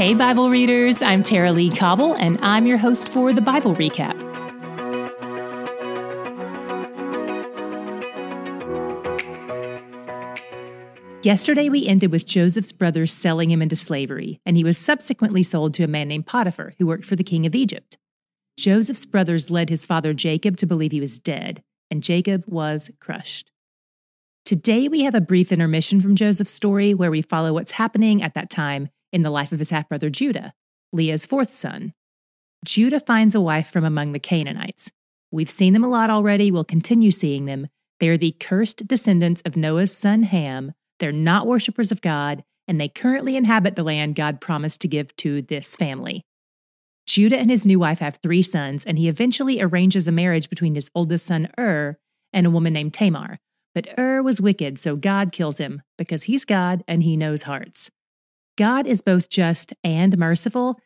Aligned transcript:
Hey, 0.00 0.14
Bible 0.14 0.48
readers, 0.48 1.02
I'm 1.02 1.22
Tara-Leigh 1.22 1.76
Cobble, 1.76 2.14
and 2.14 2.38
I'm 2.40 2.66
your 2.66 2.78
host 2.78 3.10
for 3.10 3.34
the 3.34 3.42
Bible 3.42 3.74
Recap. 3.74 4.18
Yesterday, 11.22 11.68
we 11.68 11.86
ended 11.86 12.12
with 12.12 12.24
Joseph's 12.24 12.72
brothers 12.72 13.12
selling 13.12 13.50
him 13.50 13.60
into 13.60 13.76
slavery, 13.76 14.40
and 14.46 14.56
he 14.56 14.64
was 14.64 14.78
subsequently 14.78 15.42
sold 15.42 15.74
to 15.74 15.84
a 15.84 15.86
man 15.86 16.08
named 16.08 16.24
Potiphar, 16.24 16.72
who 16.78 16.86
worked 16.86 17.04
for 17.04 17.14
the 17.14 17.22
king 17.22 17.44
of 17.44 17.54
Egypt. 17.54 17.98
Joseph's 18.56 19.04
brothers 19.04 19.50
led 19.50 19.68
his 19.68 19.84
father 19.84 20.14
Jacob 20.14 20.56
to 20.56 20.66
believe 20.66 20.92
he 20.92 21.00
was 21.02 21.18
dead, 21.18 21.62
and 21.90 22.02
Jacob 22.02 22.44
was 22.46 22.90
crushed. 23.00 23.50
Today, 24.46 24.88
we 24.88 25.02
have 25.02 25.14
a 25.14 25.20
brief 25.20 25.52
intermission 25.52 26.00
from 26.00 26.16
Joseph's 26.16 26.52
story 26.52 26.94
where 26.94 27.10
we 27.10 27.20
follow 27.20 27.52
what's 27.52 27.72
happening 27.72 28.22
at 28.22 28.32
that 28.32 28.48
time 28.48 28.88
in 29.12 29.22
the 29.22 29.30
life 29.30 29.52
of 29.52 29.58
his 29.58 29.70
half 29.70 29.88
brother 29.88 30.10
Judah, 30.10 30.52
Leah's 30.92 31.26
fourth 31.26 31.54
son. 31.54 31.92
Judah 32.64 33.00
finds 33.00 33.34
a 33.34 33.40
wife 33.40 33.70
from 33.70 33.84
among 33.84 34.12
the 34.12 34.18
Canaanites. 34.18 34.90
We've 35.30 35.50
seen 35.50 35.72
them 35.72 35.84
a 35.84 35.88
lot 35.88 36.10
already, 36.10 36.50
we'll 36.50 36.64
continue 36.64 37.10
seeing 37.10 37.46
them. 37.46 37.68
They 38.00 38.08
are 38.08 38.18
the 38.18 38.32
cursed 38.32 38.86
descendants 38.86 39.42
of 39.44 39.56
Noah's 39.56 39.96
son 39.96 40.24
Ham 40.24 40.72
they're 41.00 41.12
not 41.12 41.46
worshippers 41.46 41.90
of 41.90 42.02
God, 42.02 42.44
and 42.68 42.80
they 42.80 42.88
currently 42.88 43.34
inhabit 43.34 43.74
the 43.74 43.82
land 43.82 44.14
God 44.14 44.40
promised 44.40 44.80
to 44.82 44.88
give 44.88 45.16
to 45.16 45.42
this 45.42 45.74
family. 45.74 46.22
Judah 47.06 47.38
and 47.38 47.50
his 47.50 47.66
new 47.66 47.80
wife 47.80 47.98
have 47.98 48.20
three 48.22 48.42
sons, 48.42 48.84
and 48.84 48.96
he 48.98 49.08
eventually 49.08 49.60
arranges 49.60 50.06
a 50.06 50.12
marriage 50.12 50.48
between 50.48 50.76
his 50.76 50.90
oldest 50.94 51.26
son 51.26 51.48
Ur 51.58 51.98
and 52.32 52.46
a 52.46 52.50
woman 52.50 52.74
named 52.74 52.94
Tamar. 52.94 53.40
But 53.74 53.98
Ur 53.98 54.22
was 54.22 54.40
wicked, 54.40 54.78
so 54.78 54.94
God 54.94 55.32
kills 55.32 55.58
him 55.58 55.82
because 55.98 56.24
he's 56.24 56.44
God 56.44 56.84
and 56.86 57.02
he 57.02 57.16
knows 57.16 57.42
hearts. 57.42 57.90
God 58.56 58.86
is 58.86 59.00
both 59.00 59.28
just 59.28 59.72
and 59.82 60.16
merciful. 60.18 60.78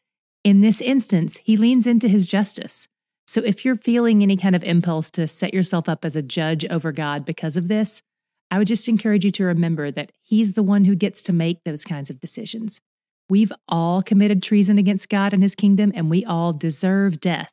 In 0.43 0.61
this 0.61 0.81
instance, 0.81 1.39
he 1.43 1.57
leans 1.57 1.87
into 1.87 2.09
his 2.09 2.27
justice. 2.27 2.89
So 3.27 3.41
if 3.41 3.65
you're 3.65 3.77
feeling 3.77 4.23
any 4.23 4.37
kind 4.37 4.55
of 4.55 4.63
impulse 4.65 5.11
to 5.13 5.27
set 5.27 5.55
yourself 5.55 5.89
up 5.89 6.05
as 6.05 6.15
a 6.15 6.23
judge 6.23 6.65
over 6.67 6.93
God 6.93 7.25
because 7.25 7.57
of 7.57 7.69
this, 7.69 8.03
I 8.51 8.59
would 8.59 8.69
just 8.69 8.89
encourage 8.89 9.25
you 9.25 9.31
to 9.33 9.45
remember 9.45 9.91
that 9.91 10.13
He's 10.23 10.53
the 10.53 10.63
one 10.63 10.85
who 10.85 10.95
gets 10.95 11.23
to 11.23 11.33
make 11.33 11.65
those 11.65 11.85
kinds 11.85 12.11
of 12.11 12.21
decisions. 12.21 12.81
We've 13.29 13.53
all 13.69 14.03
committed 14.03 14.43
treason 14.43 14.79
against 14.79 15.09
God 15.09 15.33
and 15.33 15.43
His 15.43 15.55
kingdom, 15.55 15.91
and 15.95 16.11
we 16.11 16.25
all 16.25 16.53
deserve 16.53 17.21
death. 17.21 17.51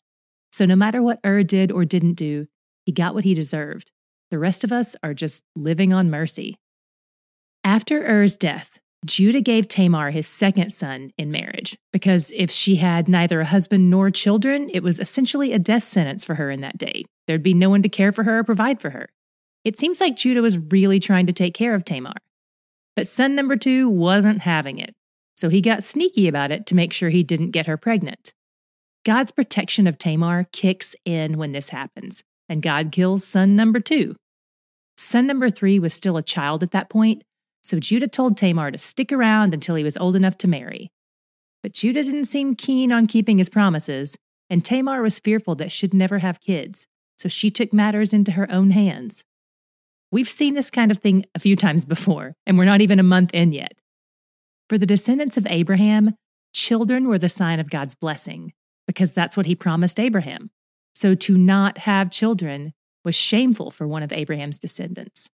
So 0.52 0.66
no 0.66 0.76
matter 0.76 1.02
what 1.02 1.20
Ur 1.26 1.44
did 1.44 1.72
or 1.72 1.86
didn't 1.86 2.16
do, 2.16 2.48
he 2.86 2.92
got 2.92 3.14
what 3.14 3.24
he 3.24 3.34
deserved. 3.34 3.92
The 4.32 4.40
rest 4.40 4.64
of 4.64 4.72
us 4.72 4.96
are 5.02 5.14
just 5.14 5.44
living 5.56 5.94
on 5.94 6.10
mercy. 6.10 6.58
After 7.64 8.06
Er's 8.06 8.36
death, 8.36 8.80
Judah 9.06 9.42
gave 9.42 9.68
Tamar 9.68 10.12
his 10.12 10.28
second 10.28 10.72
son 10.74 11.12
in 11.18 11.32
marriage 11.32 11.76
because 11.92 12.32
if 12.36 12.52
she 12.52 12.76
had 12.76 13.08
neither 13.10 13.42
a 13.42 13.46
husband 13.46 13.90
nor 13.90 14.12
children, 14.12 14.70
it 14.72 14.84
was 14.84 15.00
essentially 15.00 15.54
a 15.54 15.60
death 15.60 15.86
sentence 15.86 16.24
for 16.24 16.36
her 16.36 16.52
in 16.52 16.62
that 16.62 16.78
day. 16.78 17.06
There'd 17.26 17.42
be 17.42 17.56
no 17.56 17.70
one 17.70 17.82
to 17.82 17.90
care 17.90 18.12
for 18.12 18.24
her 18.24 18.40
or 18.40 18.44
provide 18.44 18.80
for 18.80 18.92
her. 18.92 19.10
It 19.64 19.80
seems 19.80 20.00
like 20.00 20.16
Judah 20.18 20.42
was 20.44 20.58
really 20.58 21.00
trying 21.00 21.26
to 21.28 21.34
take 21.34 21.56
care 21.56 21.74
of 21.74 21.84
Tamar. 21.84 22.14
But 22.96 23.08
son 23.08 23.34
number 23.34 23.56
two 23.56 23.90
wasn't 23.90 24.42
having 24.42 24.78
it, 24.78 24.94
so 25.36 25.50
he 25.50 25.62
got 25.62 25.84
sneaky 25.84 26.28
about 26.28 26.52
it 26.52 26.68
to 26.68 26.76
make 26.76 26.94
sure 26.94 27.10
he 27.10 27.24
didn't 27.24 27.52
get 27.52 27.68
her 27.68 27.78
pregnant. 27.78 28.34
God's 29.04 29.32
protection 29.32 29.88
of 29.88 29.98
Tamar 29.98 30.48
kicks 30.52 30.96
in 31.06 31.40
when 31.40 31.54
this 31.54 31.70
happens, 31.70 32.24
and 32.48 32.62
God 32.62 32.92
kills 32.92 33.26
son 33.26 33.56
number 33.56 33.80
two. 33.80 34.16
Son 34.98 35.26
number 35.26 35.50
three 35.50 35.80
was 35.80 35.94
still 35.94 36.18
a 36.18 36.24
child 36.24 36.62
at 36.62 36.72
that 36.72 36.90
point, 36.90 37.24
so 37.62 37.80
Judah 37.80 38.08
told 38.08 38.38
Tamar 38.38 38.72
to 38.72 38.78
stick 38.78 39.12
around 39.12 39.54
until 39.54 39.76
he 39.76 39.84
was 39.84 39.98
old 39.98 40.16
enough 40.16 40.38
to 40.40 40.48
marry. 40.48 40.92
But 41.64 41.74
Judah 41.74 42.04
didn't 42.04 42.26
seem 42.26 42.56
keen 42.56 42.92
on 42.92 43.08
keeping 43.08 43.38
his 43.38 43.50
promises, 43.50 44.18
and 44.50 44.66
Tamar 44.66 45.02
was 45.02 45.20
fearful 45.20 45.56
that 45.56 45.72
she'd 45.72 45.94
never 45.94 46.20
have 46.20 46.42
kids, 46.42 46.88
so 47.18 47.30
she 47.30 47.52
took 47.52 47.72
matters 47.72 48.14
into 48.14 48.32
her 48.32 48.52
own 48.52 48.72
hands. 48.72 49.24
We've 50.12 50.30
seen 50.30 50.56
this 50.56 50.70
kind 50.70 50.92
of 50.92 50.98
thing 50.98 51.26
a 51.36 51.40
few 51.40 51.56
times 51.56 51.86
before, 51.86 52.36
and 52.46 52.58
we're 52.58 52.66
not 52.66 52.82
even 52.82 53.00
a 53.00 53.04
month 53.04 53.32
in 53.34 53.54
yet. 53.54 53.74
For 54.68 54.78
the 54.78 54.86
descendants 54.86 55.38
of 55.38 55.48
Abraham, 55.48 56.16
children 56.54 57.08
were 57.08 57.20
the 57.20 57.30
sign 57.30 57.60
of 57.60 57.70
God's 57.70 57.96
blessing, 57.96 58.54
because 58.88 59.14
that's 59.14 59.38
what 59.38 59.46
he 59.46 59.56
promised 59.56 60.00
Abraham. 60.00 60.50
So 60.96 61.16
to 61.16 61.38
not 61.38 61.78
have 61.80 62.12
children 62.12 62.74
was 63.06 63.16
shameful 63.16 63.72
for 63.72 63.88
one 63.88 64.04
of 64.04 64.12
Abraham's 64.12 64.60
descendants. 64.60 65.30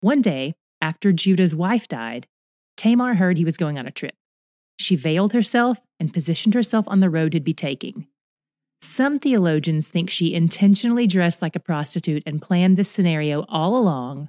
One 0.00 0.22
day, 0.22 0.54
after 0.84 1.12
Judah's 1.12 1.56
wife 1.56 1.88
died, 1.88 2.26
Tamar 2.76 3.14
heard 3.14 3.38
he 3.38 3.44
was 3.44 3.56
going 3.56 3.78
on 3.78 3.86
a 3.86 3.90
trip. 3.90 4.14
She 4.78 4.96
veiled 4.96 5.32
herself 5.32 5.78
and 5.98 6.12
positioned 6.12 6.52
herself 6.52 6.84
on 6.88 7.00
the 7.00 7.08
road 7.08 7.32
he'd 7.32 7.42
be 7.42 7.54
taking. 7.54 8.06
Some 8.82 9.18
theologians 9.18 9.88
think 9.88 10.10
she 10.10 10.34
intentionally 10.34 11.06
dressed 11.06 11.40
like 11.40 11.56
a 11.56 11.60
prostitute 11.60 12.22
and 12.26 12.42
planned 12.42 12.76
this 12.76 12.90
scenario 12.90 13.46
all 13.48 13.78
along, 13.78 14.28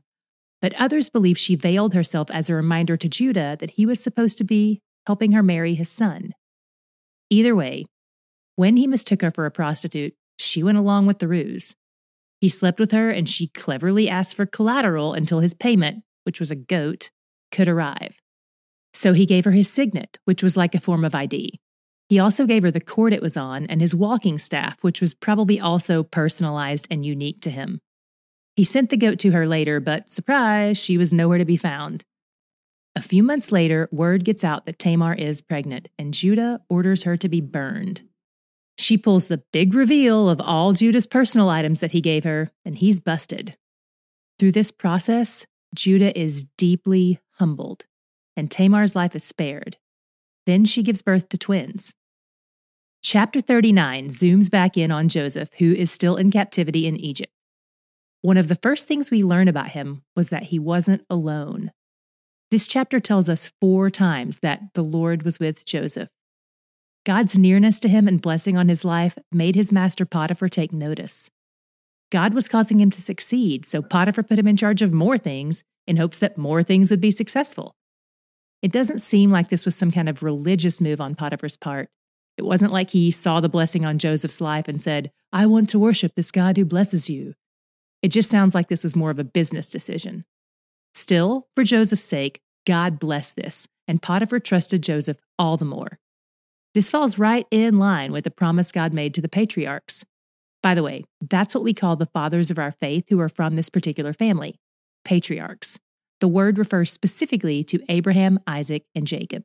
but 0.62 0.74
others 0.76 1.10
believe 1.10 1.38
she 1.38 1.56
veiled 1.58 1.94
herself 1.94 2.32
as 2.32 2.50
a 2.50 2.56
reminder 2.56 2.96
to 2.96 3.10
Judah 3.10 3.58
that 3.60 3.72
he 3.72 3.86
was 3.86 4.02
supposed 4.02 4.38
to 4.38 4.46
be 4.46 4.80
helping 5.08 5.34
her 5.34 5.44
marry 5.44 5.76
his 5.76 5.90
son. 5.90 6.34
Either 7.30 7.54
way, 7.54 7.86
when 8.56 8.78
he 8.78 8.88
mistook 8.88 9.22
her 9.22 9.32
for 9.32 9.46
a 9.46 9.52
prostitute, 9.52 10.14
she 10.40 10.64
went 10.64 10.78
along 10.78 11.06
with 11.06 11.20
the 11.20 11.28
ruse. 11.28 11.76
He 12.40 12.48
slept 12.48 12.80
with 12.80 12.92
her 12.92 13.12
and 13.12 13.28
she 13.28 13.48
cleverly 13.48 14.08
asked 14.08 14.38
for 14.38 14.46
collateral 14.46 15.14
until 15.14 15.42
his 15.42 15.54
payment, 15.54 16.04
which 16.26 16.40
was 16.40 16.52
a 16.52 16.56
goat, 16.56 17.12
could 17.52 17.68
arrive. 17.68 18.16
So 18.94 19.14
he 19.14 19.26
gave 19.26 19.46
her 19.46 19.52
his 19.52 19.70
signet, 19.70 20.18
which 20.26 20.42
was 20.42 20.58
like 20.58 20.76
a 20.76 20.80
form 20.80 21.04
of 21.04 21.16
ID. 21.16 21.60
He 22.08 22.20
also 22.20 22.46
gave 22.46 22.64
her 22.64 22.72
the 22.72 22.80
cord 22.80 23.14
it 23.14 23.22
was 23.22 23.36
on 23.36 23.66
and 23.66 23.82
his 23.82 23.96
walking 23.96 24.38
staff, 24.38 24.78
which 24.82 25.02
was 25.02 25.14
probably 25.14 25.60
also 25.60 26.04
personalized 26.04 26.88
and 26.92 27.06
unique 27.06 27.42
to 27.42 27.50
him. 27.50 27.80
He 28.56 28.64
sent 28.64 28.90
the 28.90 28.98
goat 28.98 29.20
to 29.20 29.32
her 29.32 29.48
later, 29.48 29.80
but 29.80 30.10
surprise, 30.10 30.78
she 30.78 30.98
was 30.98 31.12
nowhere 31.12 31.40
to 31.40 31.46
be 31.46 31.58
found. 31.58 32.04
A 32.96 33.02
few 33.02 33.24
months 33.24 33.52
later, 33.52 33.90
word 33.92 34.24
gets 34.24 34.44
out 34.44 34.66
that 34.66 34.80
Tamar 34.80 35.16
is 35.16 35.42
pregnant, 35.42 35.90
and 36.00 36.14
Judah 36.14 36.62
orders 36.70 37.04
her 37.04 37.18
to 37.18 37.28
be 37.28 37.42
burned. 37.42 38.04
She 38.78 38.98
pulls 38.98 39.28
the 39.28 39.44
big 39.52 39.74
reveal 39.74 40.30
of 40.30 40.40
all 40.40 40.72
Judah's 40.72 41.08
personal 41.08 41.50
items 41.50 41.82
that 41.82 41.92
he 41.92 42.00
gave 42.00 42.24
her, 42.24 42.52
and 42.64 42.78
he's 42.78 43.02
busted. 43.02 43.58
Through 44.40 44.54
this 44.54 44.72
process, 44.72 45.46
Judah 45.76 46.18
is 46.18 46.46
deeply 46.58 47.20
humbled, 47.34 47.86
and 48.36 48.50
Tamar's 48.50 48.96
life 48.96 49.16
is 49.16 49.24
spared. 49.24 49.78
Then 50.46 50.66
she 50.66 50.84
gives 50.84 51.02
birth 51.02 51.30
to 51.30 51.38
twins. 51.38 51.94
Chapter 53.04 53.42
39 53.42 54.10
zooms 54.10 54.50
back 54.50 54.78
in 54.78 54.92
on 54.92 55.10
Joseph, 55.10 55.50
who 55.60 55.74
is 55.74 55.92
still 55.92 56.16
in 56.16 56.32
captivity 56.32 56.88
in 56.88 56.96
Egypt. 56.96 57.32
One 58.22 58.38
of 58.38 58.48
the 58.48 58.56
first 58.56 58.88
things 58.88 59.12
we 59.12 59.24
learn 59.24 59.48
about 59.48 59.70
him 59.70 60.04
was 60.16 60.30
that 60.30 60.44
he 60.44 60.58
wasn't 60.58 61.06
alone. 61.10 61.72
This 62.50 62.66
chapter 62.66 63.00
tells 63.00 63.30
us 63.30 63.52
four 63.62 63.92
times 63.92 64.40
that 64.40 64.62
the 64.74 64.84
Lord 64.84 65.24
was 65.24 65.40
with 65.40 65.66
Joseph. 65.66 66.10
God's 67.06 67.38
nearness 67.38 67.80
to 67.82 67.90
him 67.90 68.08
and 68.08 68.20
blessing 68.20 68.58
on 68.58 68.70
his 68.70 68.84
life 68.84 69.18
made 69.32 69.56
his 69.56 69.72
master 69.72 70.08
Potiphar 70.08 70.50
take 70.50 70.74
notice. 70.74 71.30
God 72.16 72.34
was 72.34 72.48
causing 72.48 72.80
him 72.80 72.92
to 72.92 73.02
succeed, 73.02 73.66
so 73.66 73.82
Potiphar 73.82 74.24
put 74.24 74.40
him 74.40 74.48
in 74.48 74.56
charge 74.56 74.82
of 74.82 74.94
more 74.94 75.18
things 75.18 75.64
in 75.86 75.98
hopes 75.98 76.18
that 76.20 76.38
more 76.38 76.64
things 76.64 76.90
would 76.90 77.02
be 77.02 77.12
successful. 77.12 77.76
It 78.62 78.72
doesn't 78.72 79.00
seem 79.00 79.32
like 79.32 79.50
this 79.50 79.66
was 79.66 79.76
some 79.76 79.92
kind 79.92 80.08
of 80.08 80.24
religious 80.24 80.80
move 80.80 81.02
on 81.02 81.16
Potiphar's 81.16 81.58
part. 81.58 81.90
It 82.38 82.46
wasn't 82.46 82.72
like 82.72 82.92
he 82.92 83.12
saw 83.12 83.42
the 83.42 83.50
blessing 83.50 83.86
on 83.86 84.00
Joseph's 84.00 84.40
life 84.40 84.70
and 84.70 84.82
said, 84.82 85.12
I 85.34 85.46
want 85.46 85.68
to 85.72 85.78
worship 85.78 86.16
this 86.16 86.32
God 86.32 86.56
who 86.56 86.64
blesses 86.64 87.10
you. 87.10 87.34
It 88.02 88.14
just 88.14 88.32
sounds 88.32 88.56
like 88.56 88.70
this 88.70 88.86
was 88.86 88.96
more 88.96 89.12
of 89.12 89.20
a 89.20 89.26
business 89.26 89.70
decision. 89.70 90.24
Still, 90.94 91.50
for 91.54 91.66
Joseph's 91.66 92.02
sake, 92.02 92.40
God 92.66 92.98
blessed 92.98 93.36
this, 93.36 93.68
and 93.90 94.02
Potiphar 94.02 94.40
trusted 94.40 94.82
Joseph 94.82 95.18
all 95.38 95.58
the 95.58 95.66
more. 95.66 96.00
This 96.74 96.90
falls 96.90 97.20
right 97.20 97.46
in 97.52 97.78
line 97.78 98.14
with 98.14 98.24
the 98.24 98.32
promise 98.32 98.72
God 98.72 98.94
made 98.94 99.14
to 99.16 99.22
the 99.22 99.28
patriarchs. 99.28 100.06
By 100.66 100.74
the 100.74 100.82
way, 100.82 101.04
that's 101.22 101.54
what 101.54 101.64
we 101.64 101.76
call 101.76 101.96
the 101.96 102.08
fathers 102.08 102.50
of 102.50 102.58
our 102.58 102.72
faith 102.72 103.06
who 103.10 103.20
are 103.20 103.30
from 103.30 103.56
this 103.56 103.70
particular 103.70 104.14
family 104.14 104.56
patriarchs. 105.04 105.78
The 106.22 106.28
word 106.28 106.58
refers 106.58 106.92
specifically 106.92 107.64
to 107.66 107.84
Abraham, 107.88 108.40
Isaac, 108.48 108.86
and 108.96 109.06
Jacob. 109.06 109.44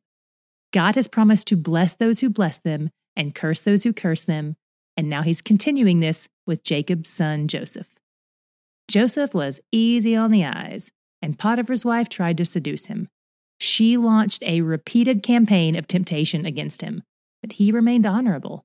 God 0.73 0.95
has 0.95 1.09
promised 1.09 1.47
to 1.49 1.59
bless 1.59 1.95
those 1.95 2.21
who 2.21 2.31
bless 2.31 2.57
them 2.57 2.89
and 3.15 3.35
curse 3.35 3.61
those 3.61 3.85
who 3.85 3.93
curse 3.93 4.23
them, 4.23 4.57
and 4.97 5.11
now 5.11 5.21
he's 5.21 5.43
continuing 5.43 6.01
this 6.01 6.27
with 6.47 6.65
Jacob's 6.65 7.11
son 7.11 7.49
Joseph. 7.49 7.91
Joseph 8.89 9.35
was 9.35 9.61
easy 9.71 10.17
on 10.17 10.31
the 10.31 10.47
eyes, 10.47 10.91
and 11.21 11.39
Potiphar's 11.39 11.85
wife 11.85 12.09
tried 12.09 12.39
to 12.39 12.47
seduce 12.47 12.87
him. 12.87 13.09
She 13.59 13.99
launched 13.99 14.43
a 14.45 14.63
repeated 14.63 15.23
campaign 15.23 15.77
of 15.77 15.87
temptation 15.87 16.47
against 16.47 16.81
him, 16.81 17.03
but 17.43 17.53
he 17.53 17.73
remained 17.73 18.07
honorable. 18.07 18.65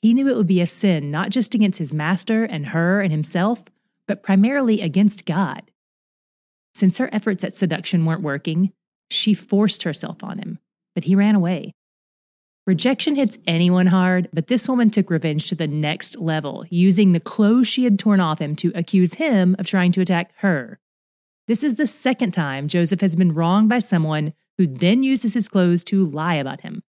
He 0.00 0.14
knew 0.14 0.28
it 0.28 0.36
would 0.36 0.46
be 0.46 0.60
a 0.60 0.66
sin 0.66 1.10
not 1.10 1.30
just 1.30 1.54
against 1.54 1.78
his 1.78 1.92
master 1.92 2.44
and 2.44 2.66
her 2.68 3.00
and 3.00 3.10
himself, 3.10 3.64
but 4.06 4.22
primarily 4.22 4.80
against 4.80 5.24
God. 5.24 5.70
Since 6.74 6.98
her 6.98 7.10
efforts 7.12 7.42
at 7.42 7.56
seduction 7.56 8.04
weren't 8.04 8.22
working, 8.22 8.72
she 9.10 9.34
forced 9.34 9.82
herself 9.82 10.22
on 10.22 10.38
him, 10.38 10.58
but 10.94 11.04
he 11.04 11.14
ran 11.14 11.34
away. 11.34 11.72
Rejection 12.66 13.16
hits 13.16 13.38
anyone 13.46 13.86
hard, 13.86 14.28
but 14.32 14.48
this 14.48 14.68
woman 14.68 14.90
took 14.90 15.10
revenge 15.10 15.48
to 15.48 15.54
the 15.54 15.66
next 15.66 16.18
level, 16.18 16.66
using 16.68 17.12
the 17.12 17.20
clothes 17.20 17.66
she 17.66 17.84
had 17.84 17.98
torn 17.98 18.20
off 18.20 18.40
him 18.40 18.54
to 18.56 18.70
accuse 18.74 19.14
him 19.14 19.56
of 19.58 19.66
trying 19.66 19.90
to 19.92 20.02
attack 20.02 20.32
her. 20.36 20.78
This 21.46 21.64
is 21.64 21.76
the 21.76 21.86
second 21.86 22.32
time 22.32 22.68
Joseph 22.68 23.00
has 23.00 23.16
been 23.16 23.32
wronged 23.32 23.70
by 23.70 23.78
someone 23.78 24.34
who 24.58 24.66
then 24.66 25.02
uses 25.02 25.32
his 25.32 25.48
clothes 25.48 25.82
to 25.84 26.04
lie 26.04 26.34
about 26.34 26.60
him. 26.60 26.82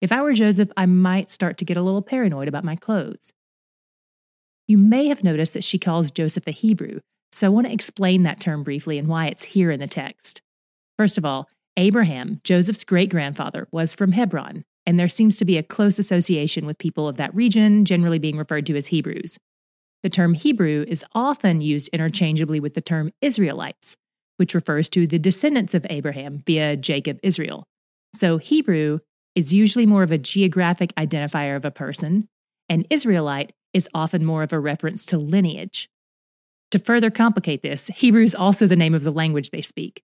If 0.00 0.12
I 0.12 0.22
were 0.22 0.32
Joseph, 0.32 0.70
I 0.76 0.86
might 0.86 1.30
start 1.30 1.58
to 1.58 1.64
get 1.64 1.76
a 1.76 1.82
little 1.82 2.02
paranoid 2.02 2.46
about 2.46 2.64
my 2.64 2.76
clothes. 2.76 3.32
You 4.68 4.78
may 4.78 5.08
have 5.08 5.24
noticed 5.24 5.54
that 5.54 5.64
she 5.64 5.78
calls 5.78 6.10
Joseph 6.10 6.46
a 6.46 6.52
Hebrew, 6.52 7.00
so 7.32 7.46
I 7.46 7.50
want 7.50 7.66
to 7.66 7.72
explain 7.72 8.22
that 8.22 8.40
term 8.40 8.62
briefly 8.62 8.98
and 8.98 9.08
why 9.08 9.26
it's 9.26 9.44
here 9.44 9.70
in 9.70 9.80
the 9.80 9.86
text. 9.86 10.40
First 10.96 11.18
of 11.18 11.24
all, 11.24 11.48
Abraham, 11.76 12.40
Joseph's 12.44 12.84
great 12.84 13.10
grandfather, 13.10 13.66
was 13.72 13.94
from 13.94 14.12
Hebron, 14.12 14.64
and 14.86 14.98
there 14.98 15.08
seems 15.08 15.36
to 15.38 15.44
be 15.44 15.56
a 15.56 15.62
close 15.62 15.98
association 15.98 16.64
with 16.64 16.78
people 16.78 17.08
of 17.08 17.16
that 17.16 17.34
region, 17.34 17.84
generally 17.84 18.18
being 18.18 18.36
referred 18.36 18.66
to 18.66 18.76
as 18.76 18.88
Hebrews. 18.88 19.36
The 20.02 20.10
term 20.10 20.34
Hebrew 20.34 20.84
is 20.86 21.04
often 21.12 21.60
used 21.60 21.88
interchangeably 21.88 22.60
with 22.60 22.74
the 22.74 22.80
term 22.80 23.12
Israelites, 23.20 23.96
which 24.36 24.54
refers 24.54 24.88
to 24.90 25.06
the 25.06 25.18
descendants 25.18 25.74
of 25.74 25.86
Abraham 25.90 26.42
via 26.46 26.76
Jacob 26.76 27.18
Israel. 27.22 27.64
So 28.14 28.38
Hebrew 28.38 29.00
is 29.38 29.54
usually 29.54 29.86
more 29.86 30.02
of 30.02 30.10
a 30.10 30.18
geographic 30.18 30.92
identifier 30.96 31.56
of 31.56 31.64
a 31.64 31.70
person, 31.70 32.26
and 32.68 32.84
Israelite 32.90 33.52
is 33.72 33.88
often 33.94 34.24
more 34.24 34.42
of 34.42 34.52
a 34.52 34.58
reference 34.58 35.06
to 35.06 35.16
lineage. 35.16 35.88
To 36.72 36.80
further 36.80 37.08
complicate 37.08 37.62
this, 37.62 37.86
Hebrew 37.86 38.24
is 38.24 38.34
also 38.34 38.66
the 38.66 38.74
name 38.74 38.94
of 38.94 39.04
the 39.04 39.12
language 39.12 39.50
they 39.50 39.62
speak. 39.62 40.02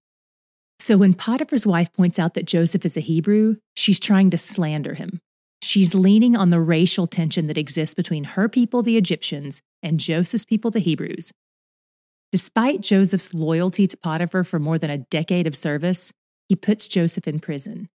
So 0.79 0.97
when 0.97 1.15
Potiphar's 1.15 1.67
wife 1.67 1.93
points 1.93 2.17
out 2.17 2.35
that 2.35 2.47
Joseph 2.47 2.87
is 2.87 2.97
a 2.97 3.01
Hebrew, 3.01 3.57
she's 3.75 3.99
trying 3.99 4.31
to 4.31 4.39
slander 4.39 4.95
him. 4.95 5.21
She's 5.61 5.97
leaning 5.97 6.37
on 6.37 6.51
the 6.51 6.61
racial 6.61 7.09
tension 7.09 7.49
that 7.49 7.59
exists 7.59 7.95
between 7.95 8.23
her 8.23 8.49
people, 8.49 8.85
the 8.85 8.97
Egyptians, 8.97 9.63
and 9.83 9.99
Joseph's 9.99 10.45
people, 10.45 10.71
the 10.71 10.79
Hebrews. 10.79 11.33
Despite 12.31 12.83
Joseph's 12.83 13.35
loyalty 13.35 13.89
to 13.89 13.97
Potiphar 13.97 14.45
for 14.45 14.61
more 14.61 14.79
than 14.79 14.91
a 14.91 14.99
decade 14.99 15.49
of 15.49 15.57
service, 15.57 16.13
he 16.49 16.55
puts 16.55 16.87
Joseph 16.87 17.27
in 17.27 17.41
prison. 17.41 17.89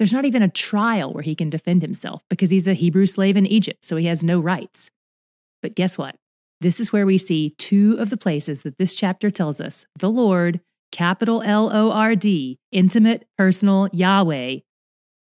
There's 0.00 0.14
not 0.14 0.24
even 0.24 0.42
a 0.42 0.48
trial 0.48 1.12
where 1.12 1.22
he 1.22 1.34
can 1.34 1.50
defend 1.50 1.82
himself 1.82 2.22
because 2.30 2.48
he's 2.48 2.66
a 2.66 2.72
Hebrew 2.72 3.04
slave 3.04 3.36
in 3.36 3.46
Egypt, 3.46 3.84
so 3.84 3.96
he 3.96 4.06
has 4.06 4.24
no 4.24 4.40
rights. 4.40 4.90
But 5.60 5.74
guess 5.74 5.98
what? 5.98 6.16
This 6.62 6.80
is 6.80 6.90
where 6.90 7.04
we 7.04 7.18
see 7.18 7.50
two 7.58 7.98
of 7.98 8.08
the 8.08 8.16
places 8.16 8.62
that 8.62 8.78
this 8.78 8.94
chapter 8.94 9.30
tells 9.30 9.60
us 9.60 9.84
the 9.98 10.08
Lord 10.08 10.60
capital 10.90 11.42
L 11.42 11.70
O 11.70 11.90
R 11.90 12.16
D, 12.16 12.58
intimate, 12.72 13.26
personal 13.36 13.90
Yahweh, 13.92 14.60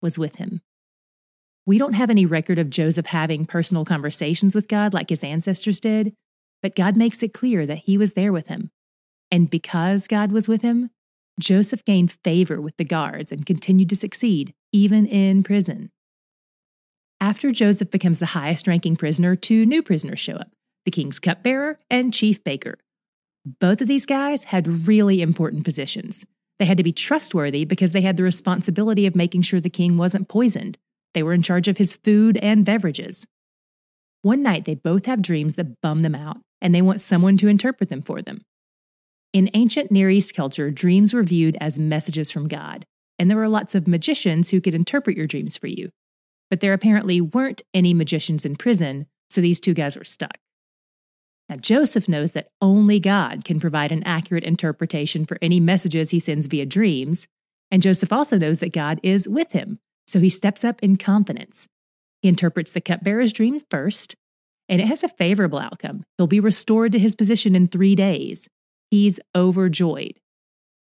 was 0.02 0.18
with 0.18 0.38
him. 0.38 0.62
We 1.66 1.78
don't 1.78 1.92
have 1.92 2.10
any 2.10 2.26
record 2.26 2.58
of 2.58 2.70
Joseph 2.70 3.08
having 3.08 3.46
personal 3.46 3.84
conversations 3.84 4.56
with 4.56 4.70
God 4.70 4.94
like 4.94 5.10
his 5.10 5.26
ancestors 5.26 5.82
did, 5.82 6.14
but 6.64 6.78
God 6.78 6.96
makes 6.96 7.22
it 7.22 7.34
clear 7.34 7.66
that 7.66 7.80
he 7.80 7.98
was 7.98 8.14
there 8.14 8.32
with 8.32 8.48
him. 8.48 8.72
And 9.30 9.50
because 9.50 10.08
God 10.08 10.32
was 10.32 10.48
with 10.48 10.62
him, 10.62 10.90
Joseph 11.38 11.84
gained 11.84 12.14
favor 12.24 12.62
with 12.62 12.78
the 12.78 12.86
guards 12.86 13.34
and 13.34 13.46
continued 13.46 13.90
to 13.90 13.98
succeed, 13.98 14.54
even 14.72 15.06
in 15.06 15.44
prison. 15.44 15.90
After 17.22 17.52
Joseph 17.52 17.92
becomes 17.92 18.20
the 18.20 18.28
highest 18.28 18.68
ranking 18.68 18.96
prisoner, 18.96 19.36
two 19.36 19.66
new 19.66 19.84
prisoners 19.84 20.20
show 20.20 20.36
up 20.36 20.52
the 20.86 20.92
king's 20.92 21.20
cupbearer 21.20 21.78
and 21.90 22.14
chief 22.14 22.44
baker. 22.44 22.76
Both 23.60 23.82
of 23.82 23.88
these 23.88 24.06
guys 24.06 24.46
had 24.46 24.88
really 24.88 25.22
important 25.22 25.66
positions. 25.66 26.26
They 26.58 26.66
had 26.66 26.78
to 26.78 26.84
be 26.84 26.92
trustworthy 26.92 27.66
because 27.66 27.92
they 27.92 28.02
had 28.02 28.18
the 28.18 28.24
responsibility 28.24 29.06
of 29.06 29.16
making 29.16 29.44
sure 29.44 29.62
the 29.62 29.70
king 29.70 29.98
wasn't 29.98 30.30
poisoned. 30.30 30.78
They 31.14 31.24
were 31.24 31.34
in 31.34 31.42
charge 31.42 31.68
of 31.68 31.78
his 31.78 31.96
food 31.96 32.38
and 32.38 32.66
beverages. 32.66 33.26
One 34.22 34.44
night, 34.44 34.66
they 34.66 34.76
both 34.76 35.06
have 35.06 35.22
dreams 35.22 35.56
that 35.56 35.80
bum 35.82 36.02
them 36.02 36.16
out, 36.16 36.38
and 36.62 36.76
they 36.76 36.82
want 36.82 37.02
someone 37.02 37.38
to 37.38 37.48
interpret 37.48 37.90
them 37.90 38.02
for 38.02 38.22
them. 38.22 38.42
In 39.32 39.50
ancient 39.54 39.92
Near 39.92 40.10
East 40.10 40.34
culture, 40.34 40.72
dreams 40.72 41.14
were 41.14 41.24
viewed 41.24 41.58
as 41.62 41.80
messages 41.80 42.32
from 42.32 42.48
God, 42.48 42.86
and 43.20 43.30
there 43.30 43.38
were 43.38 43.50
lots 43.50 43.76
of 43.76 43.88
magicians 43.88 44.50
who 44.50 44.62
could 44.62 44.74
interpret 44.74 45.18
your 45.18 45.28
dreams 45.28 45.58
for 45.58 45.68
you. 45.68 45.90
But 46.50 46.62
there 46.62 46.74
apparently 46.74 47.22
weren't 47.22 47.62
any 47.74 47.94
magicians 47.94 48.46
in 48.46 48.56
prison, 48.56 49.06
so 49.30 49.42
these 49.42 49.60
two 49.60 49.74
guys 49.76 49.96
were 49.96 50.06
stuck. 50.06 50.40
Now, 51.50 51.58
Joseph 51.58 52.08
knows 52.08 52.32
that 52.32 52.50
only 52.62 53.00
God 53.00 53.44
can 53.44 53.60
provide 53.60 53.92
an 53.92 54.04
accurate 54.04 54.44
interpretation 54.44 55.26
for 55.26 55.38
any 55.42 55.60
messages 55.60 56.12
he 56.12 56.20
sends 56.20 56.48
via 56.48 56.66
dreams, 56.66 57.28
and 57.70 57.82
Joseph 57.82 58.14
also 58.14 58.38
knows 58.38 58.60
that 58.60 58.74
God 58.74 59.00
is 59.04 59.28
with 59.28 59.52
him, 59.52 59.80
so 60.08 60.20
he 60.20 60.30
steps 60.30 60.64
up 60.64 60.82
in 60.82 60.96
confidence. 60.96 61.68
He 62.22 62.30
interprets 62.30 62.72
the 62.72 62.82
cupbearer's 62.82 63.34
dreams 63.34 63.64
first, 63.70 64.16
and 64.68 64.80
it 64.80 64.88
has 64.88 65.04
a 65.04 65.10
favorable 65.10 65.60
outcome. 65.60 66.04
He'll 66.18 66.28
be 66.28 66.40
restored 66.40 66.92
to 66.92 67.00
his 67.00 67.16
position 67.16 67.56
in 67.56 67.68
three 67.68 67.96
days. 67.96 68.48
He's 68.92 69.20
overjoyed. 69.36 70.20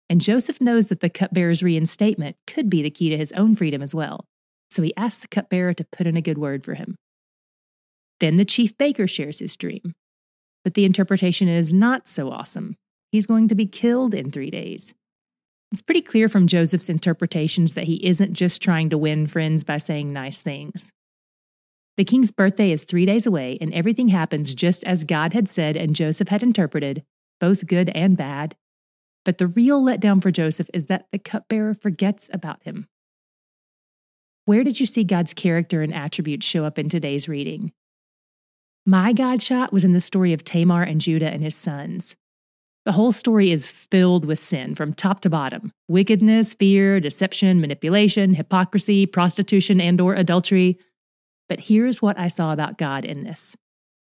And 0.09 0.21
Joseph 0.21 0.61
knows 0.61 0.89
that 0.89 1.01
the 1.01 1.11
cupbearer's 1.11 1.63
reinstatement 1.63 2.37
could 2.47 2.69
be 2.69 2.83
the 2.83 2.91
key 2.91 3.09
to 3.11 3.17
his 3.17 3.33
own 3.33 3.57
freedom 3.57 3.83
as 3.83 3.95
well, 3.95 4.27
so 4.71 4.83
he 4.83 4.95
asks 4.97 5.21
the 5.21 5.29
cupbearer 5.29 5.75
to 5.75 5.87
put 5.93 6.07
in 6.07 6.17
a 6.17 6.23
good 6.23 6.39
word 6.39 6.65
for 6.65 6.75
him. 6.75 6.97
Then 8.21 8.37
the 8.37 8.45
chief 8.45 8.77
baker 8.77 9.07
shares 9.07 9.39
his 9.39 9.57
dream 9.57 9.95
but 10.65 10.75
the 10.75 10.85
interpretation 10.85 11.49
is 11.49 11.73
not 11.73 12.09
so 12.09 12.31
awesome. 12.31 12.77
He's 13.11 13.27
going 13.27 13.49
to 13.49 13.55
be 13.55 13.67
killed 13.67 14.15
in 14.15 14.31
three 14.31 14.51
days. 14.51 14.95
It's 15.73 15.83
pretty 15.83 16.03
clear 16.03 16.29
from 16.29 16.47
Joseph's 16.47 16.89
interpretations 16.89 17.75
that 17.75 17.85
he 17.85 18.05
isn't 18.07 18.35
just 18.35 18.63
trying 18.63 18.91
to 18.91 18.99
win 18.99 19.27
friends 19.27 19.65
by 19.65 19.79
saying 19.79 20.13
nice 20.13 20.41
things. 20.41 20.93
The 21.97 22.05
king's 22.05 22.31
birthday 22.31 22.71
is 22.71 22.85
three 22.85 23.07
days 23.07 23.27
away, 23.27 23.59
and 23.61 23.73
everything 23.75 24.09
happens 24.09 24.55
just 24.55 24.85
as 24.85 25.05
God 25.05 25.35
had 25.35 25.49
said 25.49 25.77
and 25.77 25.95
Joseph 25.95 26.29
had 26.29 26.43
interpreted, 26.43 27.03
both 27.41 27.67
good 27.67 27.91
and 27.95 28.17
bad. 28.17 28.57
But 29.25 29.39
the 29.39 29.47
real 29.47 29.83
letdown 29.83 30.21
for 30.21 30.31
Joseph 30.31 30.69
is 30.75 30.87
that 30.87 31.07
the 31.13 31.19
cupbearer 31.19 31.75
forgets 31.75 32.29
about 32.33 32.63
him. 32.65 32.89
Where 34.45 34.65
did 34.65 34.81
you 34.81 34.87
see 34.87 35.05
God's 35.05 35.35
character 35.35 35.83
and 35.83 35.95
attributes 35.95 36.45
show 36.45 36.65
up 36.65 36.79
in 36.79 36.89
today's 36.89 37.29
reading? 37.29 37.73
My 38.85 39.13
God 39.13 39.41
shot 39.41 39.73
was 39.73 39.85
in 39.85 39.93
the 39.93 40.01
story 40.01 40.33
of 40.33 40.43
Tamar 40.43 40.83
and 40.83 41.01
Judah 41.01 41.31
and 41.31 41.43
his 41.43 41.55
sons. 41.55 42.17
The 42.85 42.93
whole 42.93 43.13
story 43.13 43.53
is 43.53 43.65
filled 43.67 44.25
with 44.25 44.43
sin 44.43 44.75
from 44.75 44.93
top 44.93 45.21
to 45.21 45.31
bottom 45.31 45.71
wickedness, 45.89 46.55
fear, 46.55 46.99
deception, 46.99 47.61
manipulation, 47.61 48.35
hypocrisy, 48.35 49.07
prostitution, 49.07 49.81
and 49.81 50.01
or 50.01 50.15
adultery. 50.15 50.79
But 51.49 51.61
here's 51.61 52.03
what 52.03 52.19
I 52.19 52.27
saw 52.27 52.53
about 52.53 52.79
God 52.79 53.05
in 53.05 53.23
this. 53.23 53.57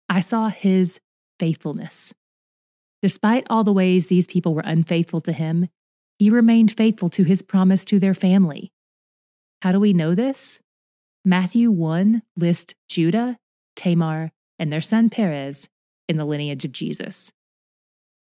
I 0.08 0.22
saw 0.22 0.50
his 0.50 1.02
faithfulness. 1.40 2.14
Despite 3.02 3.48
all 3.50 3.64
the 3.64 3.74
ways 3.74 4.08
these 4.08 4.28
people 4.28 4.54
were 4.54 4.62
unfaithful 4.66 5.22
to 5.22 5.34
him, 5.34 5.70
he 6.20 6.30
remained 6.30 6.76
faithful 6.76 7.10
to 7.10 7.24
his 7.24 7.42
promise 7.42 7.84
to 7.86 8.00
their 8.00 8.14
family. 8.14 8.72
How 9.62 9.72
do 9.72 9.80
we 9.80 9.94
know 9.94 10.14
this? 10.14 10.62
Matthew 11.26 11.72
1 11.72 12.22
lists 12.38 12.74
Judah, 12.90 13.38
Tamar, 13.76 14.32
and 14.60 14.72
their 14.72 14.82
son 14.82 15.10
Perez 15.10 15.68
in 16.08 16.18
the 16.18 16.26
lineage 16.26 16.66
of 16.66 16.72
Jesus. 16.72 17.32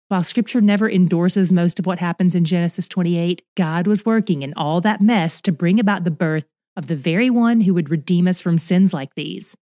While 0.08 0.24
scripture 0.24 0.62
never 0.62 0.90
endorses 0.90 1.52
most 1.52 1.80
of 1.80 1.86
what 1.86 2.00
happens 2.00 2.36
in 2.36 2.46
Genesis 2.46 2.88
28, 2.88 3.42
God 3.58 3.88
was 3.88 4.06
working 4.06 4.44
in 4.44 4.54
all 4.56 4.82
that 4.82 5.02
mess 5.02 5.42
to 5.42 5.52
bring 5.52 5.80
about 5.80 6.04
the 6.04 6.12
birth 6.12 6.46
of 6.78 6.88
the 6.88 6.96
very 6.96 7.30
one 7.30 7.62
who 7.62 7.74
would 7.74 7.90
redeem 7.90 8.28
us 8.28 8.40
from 8.40 8.58
sins 8.58 8.94
like 8.94 9.16
these. 9.16 9.56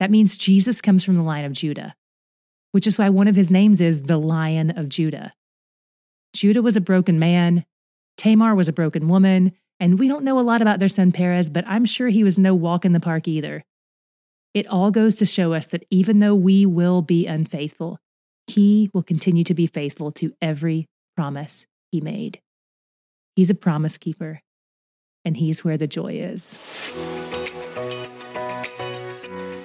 That 0.00 0.10
means 0.10 0.36
Jesus 0.36 0.80
comes 0.80 1.04
from 1.04 1.16
the 1.16 1.22
line 1.22 1.44
of 1.44 1.52
Judah, 1.52 1.94
which 2.72 2.86
is 2.86 2.98
why 2.98 3.08
one 3.08 3.28
of 3.28 3.36
his 3.36 3.50
names 3.50 3.80
is 3.80 4.02
the 4.02 4.18
Lion 4.18 4.70
of 4.76 4.88
Judah. 4.88 5.32
Judah 6.34 6.62
was 6.62 6.76
a 6.76 6.80
broken 6.80 7.18
man, 7.18 7.64
Tamar 8.16 8.54
was 8.54 8.68
a 8.68 8.72
broken 8.72 9.08
woman, 9.08 9.52
and 9.80 9.98
we 9.98 10.08
don't 10.08 10.24
know 10.24 10.38
a 10.38 10.42
lot 10.42 10.62
about 10.62 10.78
their 10.78 10.88
son 10.88 11.12
Perez, 11.12 11.50
but 11.50 11.66
I'm 11.66 11.84
sure 11.84 12.08
he 12.08 12.24
was 12.24 12.38
no 12.38 12.54
walk 12.54 12.84
in 12.84 12.92
the 12.92 13.00
park 13.00 13.26
either. 13.28 13.64
It 14.54 14.66
all 14.66 14.90
goes 14.90 15.14
to 15.16 15.26
show 15.26 15.54
us 15.54 15.66
that 15.68 15.86
even 15.90 16.20
though 16.20 16.34
we 16.34 16.66
will 16.66 17.02
be 17.02 17.26
unfaithful, 17.26 17.98
He 18.46 18.90
will 18.92 19.02
continue 19.02 19.44
to 19.44 19.54
be 19.54 19.66
faithful 19.66 20.12
to 20.12 20.34
every 20.42 20.88
promise 21.16 21.66
He 21.90 22.00
made. 22.00 22.40
He's 23.34 23.50
a 23.50 23.54
promise 23.54 23.96
keeper, 23.96 24.40
and 25.24 25.36
He's 25.36 25.64
where 25.64 25.78
the 25.78 25.86
joy 25.86 26.14
is. 26.14 26.58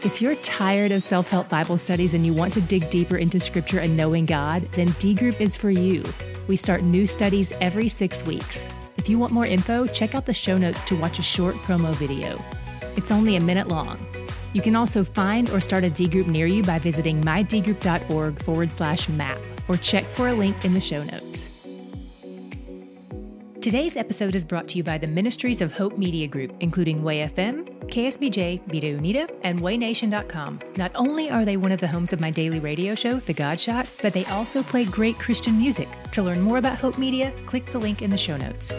If 0.07 0.21
you're 0.21 0.35
tired 0.35 0.93
of 0.93 1.03
self 1.03 1.27
help 1.27 1.49
Bible 1.49 1.77
studies 1.77 2.13
and 2.13 2.25
you 2.25 2.33
want 2.33 2.53
to 2.53 2.61
dig 2.61 2.89
deeper 2.89 3.17
into 3.17 3.41
Scripture 3.41 3.79
and 3.79 3.97
knowing 3.97 4.25
God, 4.25 4.65
then 4.71 4.87
D 4.99 5.13
Group 5.13 5.41
is 5.41 5.57
for 5.57 5.69
you. 5.69 6.01
We 6.47 6.55
start 6.55 6.81
new 6.81 7.05
studies 7.05 7.51
every 7.59 7.89
six 7.89 8.25
weeks. 8.25 8.69
If 8.95 9.09
you 9.09 9.19
want 9.19 9.33
more 9.33 9.45
info, 9.45 9.85
check 9.85 10.15
out 10.15 10.25
the 10.25 10.33
show 10.33 10.57
notes 10.57 10.81
to 10.85 10.95
watch 10.95 11.19
a 11.19 11.23
short 11.23 11.55
promo 11.55 11.93
video. 11.95 12.41
It's 12.95 13.11
only 13.11 13.35
a 13.35 13.41
minute 13.41 13.67
long. 13.67 13.99
You 14.53 14.61
can 14.61 14.77
also 14.77 15.03
find 15.03 15.49
or 15.49 15.59
start 15.59 15.83
a 15.83 15.89
D 15.89 16.07
group 16.07 16.27
near 16.27 16.47
you 16.47 16.63
by 16.63 16.79
visiting 16.79 17.21
mydgroup.org 17.21 18.41
forward 18.43 18.71
slash 18.71 19.09
map 19.09 19.39
or 19.67 19.75
check 19.75 20.05
for 20.05 20.29
a 20.29 20.33
link 20.33 20.63
in 20.63 20.73
the 20.73 20.79
show 20.79 21.03
notes. 21.03 21.46
Today's 23.67 23.97
episode 23.97 24.33
is 24.33 24.45
brought 24.45 24.69
to 24.69 24.77
you 24.77 24.83
by 24.85 24.97
the 24.97 25.07
Ministries 25.07 25.59
of 25.59 25.73
Hope 25.73 25.97
Media 25.97 26.25
Group, 26.25 26.55
including 26.61 27.01
WayFM, 27.01 27.67
KSBJ, 27.89 28.61
Vida 28.67 28.97
Unida, 28.97 29.29
and 29.43 29.59
WayNation.com. 29.59 30.61
Not 30.77 30.93
only 30.95 31.29
are 31.29 31.43
they 31.43 31.57
one 31.57 31.73
of 31.73 31.81
the 31.81 31.87
homes 31.89 32.13
of 32.13 32.21
my 32.21 32.31
daily 32.31 32.61
radio 32.61 32.95
show, 32.95 33.19
The 33.19 33.33
God 33.33 33.59
Shot, 33.59 33.89
but 34.01 34.13
they 34.13 34.23
also 34.27 34.63
play 34.63 34.85
great 34.85 35.19
Christian 35.19 35.57
music. 35.57 35.89
To 36.13 36.23
learn 36.23 36.39
more 36.39 36.59
about 36.59 36.77
Hope 36.77 36.97
Media, 36.97 37.33
click 37.45 37.65
the 37.65 37.77
link 37.77 38.01
in 38.01 38.09
the 38.09 38.15
show 38.15 38.37
notes. 38.37 38.71